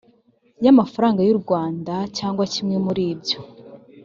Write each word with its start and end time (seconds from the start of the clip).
y 0.63 0.67
amafaranga 0.73 1.21
y 1.27 1.31
u 1.35 1.37
rwanda 1.41 1.93
cyangwa 2.17 2.43
kimwe 2.53 2.75
muri 2.85 3.03
ibyo 3.13 3.39